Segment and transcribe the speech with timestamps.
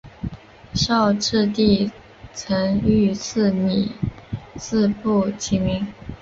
[0.73, 1.91] 绍治帝
[2.33, 3.91] 曾御赐米
[4.57, 5.85] 字部起名。